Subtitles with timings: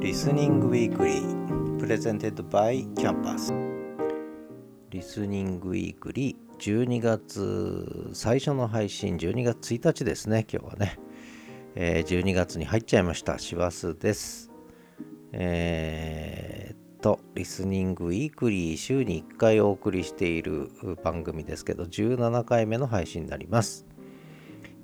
[0.00, 3.52] Listening Weekly presented by Campus
[4.88, 10.98] Listening Weekly 12月最初の配信12月1日ですね今日はね、
[11.74, 14.50] えー、12月に入っちゃいました師走です。
[15.32, 20.70] えー、っと Listening Weekly 週に1回お送りしている
[21.04, 23.89] 番組ですけど17回目の配信になります。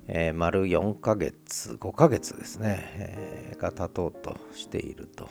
[0.07, 5.29] えー、丸4ヶ月、5ヶ月ですね、えー、が経とうとしていると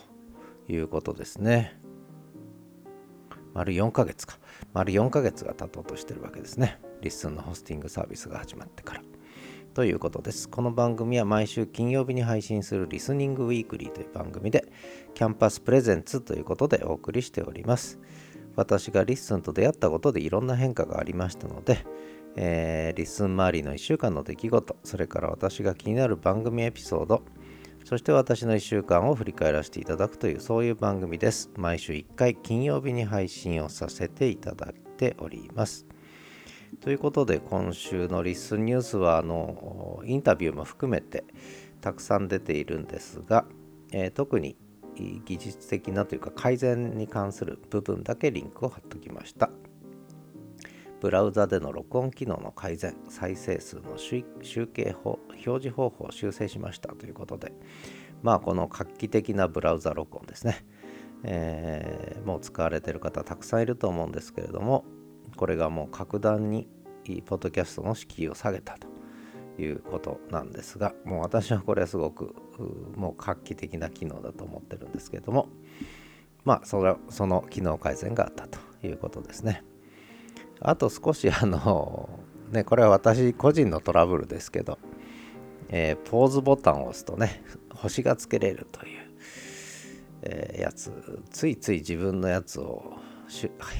[0.68, 1.80] いうことですね。
[3.54, 4.38] 丸4ヶ月か。
[4.74, 6.78] 丸4ヶ月が経とうとしてるわけですね。
[7.00, 9.02] リッスンのホスティングサービスが始まってから。
[9.72, 10.46] ということです。
[10.46, 14.70] この番組は毎週金曜日に配信する Listening Weekly という番組で、
[15.14, 17.98] キャンパス presents ということでお送りしております。
[18.56, 21.78] 私がリッスンと出会ったことでいろんな変化がありましたので、
[22.36, 27.22] えー、リッスン周りの1週間の出来事、それから私が気になる番組エピソード、
[27.84, 31.50] そして私の1週間を振り返らせていただくというそういう番組です。
[31.56, 35.86] 毎週1回金曜日に配信をさせていただいております。
[36.80, 41.24] ということで今週のリスンニュースはあのインタビューも含めて
[41.80, 43.46] たくさん出ているんですが、
[43.92, 44.56] えー、特に
[45.24, 49.50] 技術的なというか改善に関する部分だけリンクを貼っておきました。
[51.00, 54.24] ブラウザでの録音機能の改善、再生数の集
[54.66, 57.52] 計法、表示方法を修正しましたということで、
[58.22, 60.64] まあこの画期的なブラウザ録音ですね、
[61.22, 64.84] えー、もう使われている方たくさんいると思うんですけれども、
[65.36, 66.68] これがもう格段に
[67.26, 68.88] ポッドキャストの敷居を下げたと
[69.62, 72.34] いうことなんですが、もう私はこれはすごく
[72.96, 75.48] もう画期的な機能だと思ってるんですけれども、
[76.44, 79.62] まあそれその機能改善があったということですね。
[80.60, 82.08] あと少しあの、
[82.50, 84.78] ね、これは私個人のトラブルですけど、
[85.68, 87.42] えー、ポーズボタンを押すとね、
[87.74, 89.00] 星がつけれるという、
[90.22, 92.94] えー、やつ、ついつい自分のやつを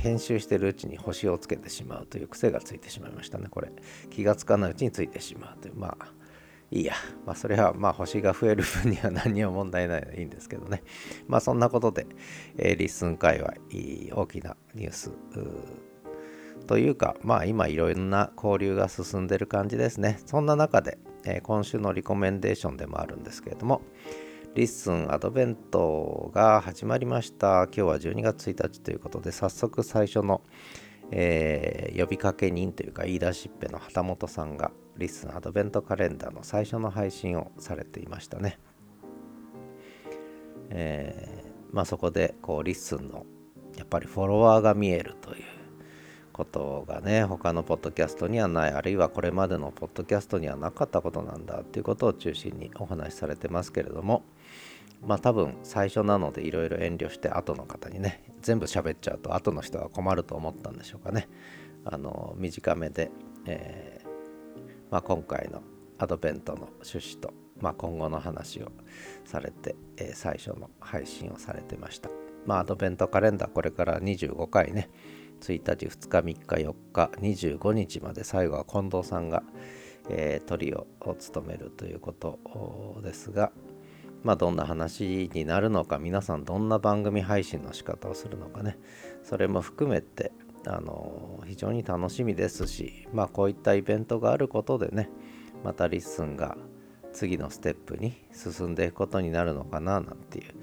[0.03, 3.71] 編集してるうちに星をつけてしまうという癖がついてしまいましたね、これ。
[4.11, 6.13] 気がつかないうちについてしまうという、まあ、
[6.71, 6.95] いいや。
[7.25, 10.83] まあ、それは、まあ、星が増える分には何にも問題ないのでいいんですけどね。
[11.29, 12.07] まあ、そんなことで、
[12.59, 13.55] えー、リッスン界隈、
[14.15, 15.13] 大きなニュース
[16.67, 20.21] というか、まあ今いろんな交流が進んでる感じですね。
[20.27, 23.83] そんな中で、えー、今週のリコメンデーションでもあるんですけれども、
[24.55, 27.65] リッスンアドベントが始まりました。
[27.65, 30.43] 今日は12月1日ということで、早速最初の、
[31.11, 38.59] えー、呼びかけ人というか言い出しっぺの旗本さんがリッスンアドベントカレンダーの最初の配信をされていましたね。
[40.71, 43.25] えー、まあそこでこうリッスンの
[43.77, 45.45] やっぱりフォロワーが見えるという
[46.37, 54.23] ことがね他のポッドキャストにはないあるいはこれまでのポッドキャストにはなかったことなんだっていうことを中心にお話しされてますけれども
[55.03, 61.27] まあ多分最初なのでいろいろ遠慮して後の方にね全部喋っちゃうと後の人は困ると思ったんでしょうかね。
[61.87, 63.11] あの短めで、
[63.47, 64.09] えー、
[64.91, 65.63] まあ、今回の
[65.99, 68.73] アドベントの趣旨と、まあ、今後の話を
[69.25, 72.11] されて、えー、最初の配信をされてました。
[72.45, 74.91] まあアドベントカレンダーこれから25回ね
[75.41, 79.43] 1日、2日、3日、4日、25日まで最後は近藤さんが、
[80.09, 83.53] えー、トリオを務めるということですが、
[84.23, 88.79] まあ、どんな話になるのか、皆さんどんな番組配信の仕方をするのかね、
[89.23, 90.33] それも含めて、
[90.67, 95.09] あの非常に楽しみですし、まあ、こういったイベントがあることでね、
[95.63, 96.57] またリッスンが
[97.13, 100.55] 次のステップに進んでいくことになるのかななんていう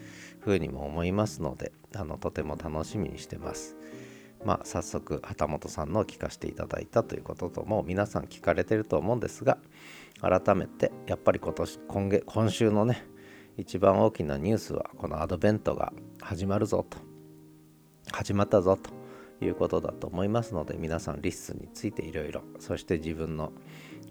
[0.42, 3.78] ふうにも思いますので、あのとても楽しみにしてます。
[4.46, 9.58] まあ、早速旗本さんのを聞かせていただいたということともう皆さん聞かれてると思うんですが
[10.22, 13.06] 改めてやっぱり今年今月今週のね
[13.58, 16.98] 一番大きなニュースはこのアドベントが始まるぞと
[18.12, 18.90] 始まったぞと
[19.44, 23.52] いうことだと思いますので皆さんリッスンについていろいろそして自分の、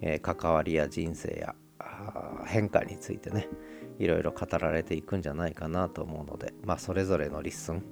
[0.01, 1.55] え、関わりや人生や
[2.47, 3.49] 変化についてね
[3.99, 7.83] いろいろ語られていくんじゃないかなと思うのでまあそれぞれのリッスン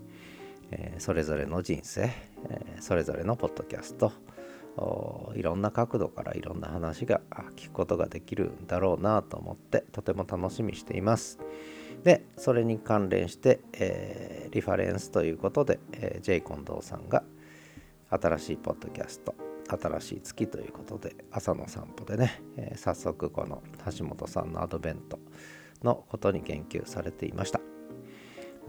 [0.71, 4.13] えー、それぞれの人生、えー、それぞれのポッドキャスト
[5.35, 7.21] いろんな角度からいろんな話が
[7.57, 11.39] 聞くことができるんだろうなと思ってとても楽しみしています。
[12.05, 17.25] でそれに関連して、えー、リファレンスということで、えー、ジェイ・コンドーさんが
[18.09, 19.35] 新しいポッドキャスト
[19.69, 23.63] 新しい月ということで朝の散歩でね、えー、早速この
[23.99, 25.19] 橋本さんのアドベント
[25.83, 27.70] のことに言及されていました。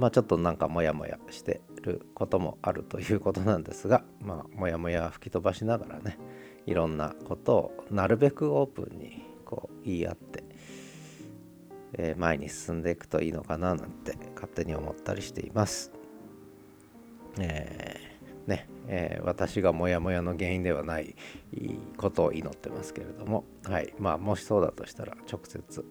[0.01, 6.17] まあちょっとなんかモヤモヤしてることもあるということなんですが まあモヤモヤ吹き飛ばしながらね
[6.65, 10.43] いろんなことをなるべくオープンにこう言い合って
[11.93, 15.91] えー、前に進んでいくといいのかななんて勝手に思ったりしています。
[17.37, 21.15] えー、ね、えー、私がモヤモヤの原因ではない
[21.97, 25.85] ことを祈ってますけれども、はい、まあもしそうだとしたら直接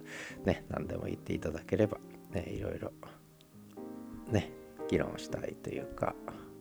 [0.44, 1.98] ね、何でも言っていただければ、
[2.32, 2.92] ね、いろいろ
[4.30, 4.50] ね、
[4.88, 6.14] 議論したいというか、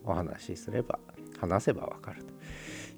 [0.04, 1.00] お話しすれば、
[1.40, 2.24] 話せばわかる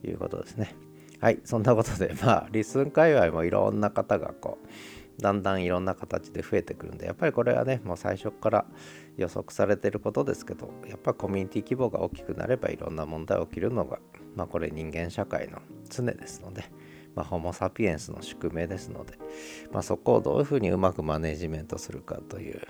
[0.01, 0.75] ということですね。
[1.19, 8.65] はい、そんなことで、 まあ、リスン界隈もいろんな方がこう、だんだんいろんな形で増えてくるんで、やっぱりこれはね、もう最初から
[9.17, 13.99] 予測されてることですけど、やっぱコミュニティ規模が大きくなればいろんな問題起きるのが、
[14.35, 15.59] まあこれ人間社会の
[15.89, 16.63] 常ですので、
[17.15, 19.17] まあ、ホモ・サピエンスの宿命ですので、
[19.71, 22.61] まあ、そこをどういうふうにうまくマネジメントするかという、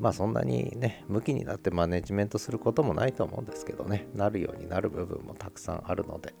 [0.00, 6.34] まあそんなにね、向きになってマネジメントすることもないと思うんですけどね、なるようになる部分もたくさんあるので、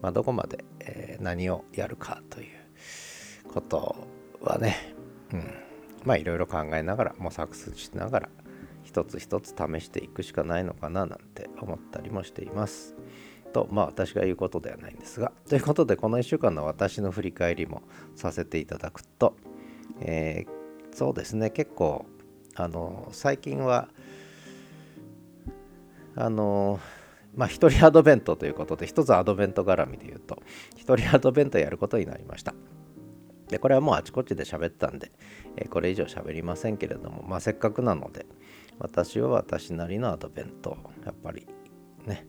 [0.00, 3.96] まあ、どこまで、えー、何をやるかということ
[4.40, 4.94] はね、
[5.32, 5.54] うん、
[6.04, 8.28] まあいろいろ考えながら模索しながら
[8.82, 12.96] 一つ一つ試していくしかないのかななんて思ったりもしています。
[13.52, 17.82] とまあ私が言うことではないんですがということでこの1週間の私の振り返りも
[18.14, 19.36] させていただくと、
[20.00, 21.50] えー、そうですね。
[21.50, 22.06] 結構
[22.60, 23.88] あの最近は
[26.16, 26.80] あの
[27.36, 30.42] まあ、一人アドベントということで、一つアドベント絡みで言うと、
[30.76, 32.52] 一人アドベントやることになりました。
[33.48, 35.12] で、これはもうあちこちで喋ったんで、
[35.56, 38.26] えー、これ以上喋りませんけれども、まあ、せっかくなので、
[38.80, 41.46] 私は私なりのアドベント、やっぱり
[42.06, 42.26] ね、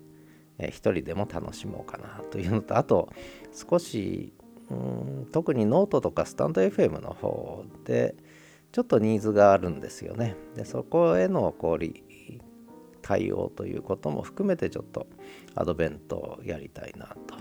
[0.59, 3.09] えー、一人でも楽しもうかなというのと、あと、
[3.51, 4.33] 少し、
[4.69, 8.15] うん特にノートとかスタンド FM の方で、
[8.71, 10.35] ちょっとニーズがあるんですよね。
[10.55, 11.85] で、そこへのこう
[13.01, 15.07] 対応ということも含めてちょっと
[15.55, 17.35] アドベントをやりたいなと。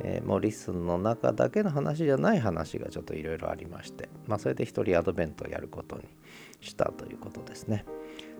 [0.00, 6.04] えー、もうリスンの中だけの話じゃない話がちょっといろいろありまして、まあ、それで一人アドベントをやることに
[6.60, 7.84] したということですね。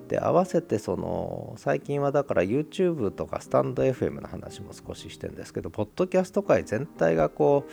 [0.06, 7.66] で合わせてその最近はだから YouTube とかスタンド FM の話も少ししてんですけどポッドキャスト界全体がこ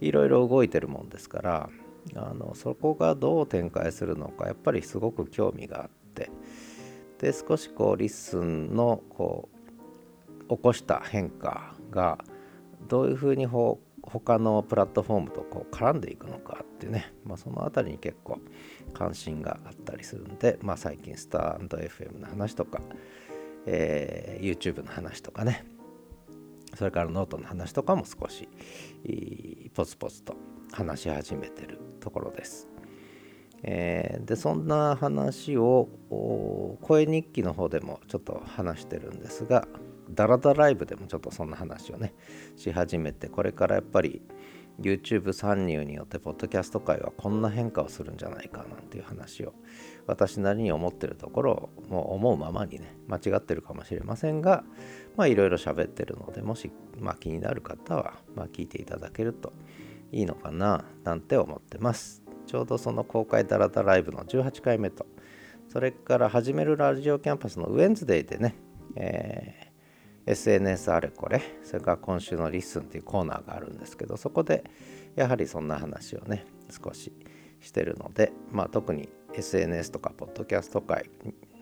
[0.00, 1.70] ういろいろ動いてるもんですから
[2.14, 6.30] あのそこがどう展開するのかやっぱりすごく興味があって
[7.18, 9.48] で少しこうリッスンのこ
[10.48, 12.18] う起こした変化が
[12.88, 18.38] どういうふうにほ他のプラットフォームとこう絡んでいくのかっていうね、まあ、その辺りに結構
[18.94, 22.80] 関心があったりするんで、まあ、最近スタンド FM の話とか、
[23.66, 25.64] えー、YouTube の話とかね
[26.74, 28.48] それからノートの話とかも少し
[29.74, 30.34] ポツポツと
[30.72, 32.68] 話し始めてるところです。
[33.62, 35.88] えー、でそんな話を
[36.80, 39.68] 声日記の方でもちょっと話してるんですが
[40.08, 42.14] ダラダライブでもちょっとそんな話をね
[42.56, 44.22] し始めてこれからやっぱり
[44.80, 49.52] YouTube 参入によってポッドキャスト界はこんな変化をするんじゃないかなんていう話を
[50.06, 54.64] 私なりに思ってるところをもう思うままにね間違ってるかもしれませんが
[55.16, 59.52] まあいろいろ喋ってるのでもし、まあ、気になる方は、まあ、聞いていただけると
[60.12, 60.84] いいのかな？
[61.04, 62.22] なんて思ってます。
[62.46, 65.06] ちょうどその公開ダラダライブの18回目と、
[65.68, 68.56] それから始めるラジオキャンパスの Wednesday でね、
[68.96, 74.64] えー、SNS あれこれ、それから今週のリッスンっていうコーナーがあるんですけど、そこで
[75.14, 77.12] やはりそんな話をね、少し
[77.60, 81.08] してるので、まあ特に SNS とかポッドキャスト界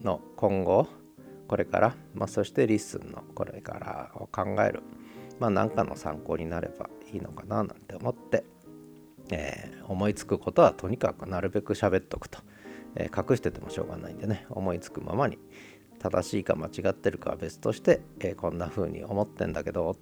[0.03, 0.87] の今後、
[1.49, 4.83] これから、まあ、そしてリッスンのこれからを考える、
[5.39, 8.45] まあ何かの参考になればいいのかななんて思って、
[9.31, 12.41] えー、思いつくことはとにかくなるべく喋っとくと、
[12.95, 15.39] えー、隠しててもしょうがないんでね思いつくままに
[15.99, 19.97] 正しいか間違ってるかは別として、えー、こんな風に思ってんだけど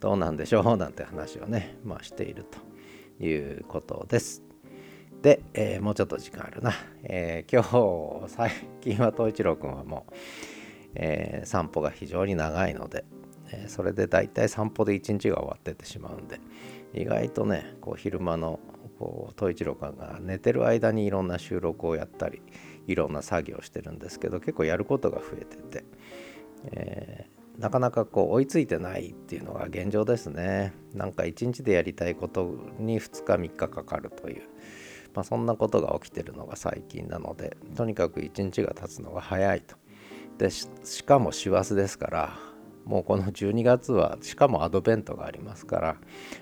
[0.00, 4.42] どうなんでしょうなんて話をね、まあ、しているということです。
[5.22, 6.72] で、えー、もうちょっと時間あるな。
[7.02, 7.62] えー、今
[8.26, 8.50] 日、最
[8.82, 10.12] 近は東一郎くんはもう、
[10.96, 13.06] えー、散歩が非常に長いので、
[13.62, 16.40] えそれで大体散歩で一日が終わってってしまうんで、
[16.94, 18.60] 意外とねこう昼間の
[18.98, 22.42] こう統一郎官が寝てる間にいろんな収録をやったり
[22.86, 25.84] いろんな作業をしてるんですけど結構やることが増えてて、
[26.72, 30.72] えー、なかなかこう追いついてないっていうのが現状ですね。
[30.94, 34.42] なんか一日でやりたいことに2日3日かかるという、
[35.14, 39.76] まあ、そんなことが起きてるのが最近なのでとにかく一日が経つのが早いと。
[40.38, 40.68] でし
[41.04, 42.53] かも師走ですから
[42.84, 45.96] もうこの12月はしかもアドベントがありますから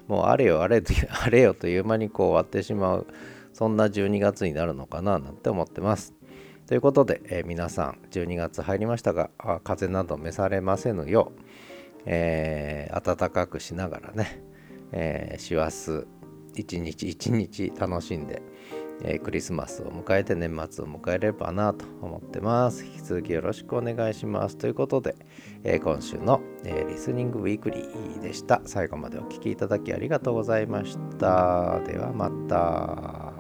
[0.08, 0.82] もうあれよあれ
[1.24, 3.06] あれよという間にこう終わってしまう
[3.52, 6.14] そんな12月になるのかななんて思ってます。
[6.66, 9.30] ということで、えー、皆さん12月入りましたが
[9.62, 11.42] 風邪など召されませぬよう、
[12.06, 14.42] えー、暖かくしながらね、
[14.92, 16.06] えー、師走
[16.54, 18.42] 一日一日楽しんで、
[19.04, 22.84] え、クリスマスを迎えて年末を迎えればなと思ってます。
[22.84, 24.56] 引き続きよろしくお願いします。
[24.56, 25.14] ということで、
[25.64, 28.62] え、今週の、え、リスニングウィークリーでした。
[28.64, 31.80] 最後までお聴きいただきありがとうございました。
[31.86, 33.31] ではまた。